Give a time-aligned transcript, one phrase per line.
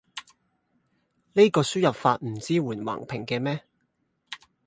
[1.33, 3.61] 呢個輸入法唔支援橫屏嘅咩？